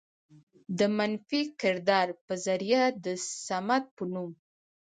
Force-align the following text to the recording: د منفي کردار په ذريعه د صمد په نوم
د 0.77 0.79
منفي 0.97 1.41
کردار 1.61 2.07
په 2.25 2.33
ذريعه 2.45 2.85
د 3.05 3.05
صمد 3.45 3.83
په 3.95 4.03
نوم 4.13 4.31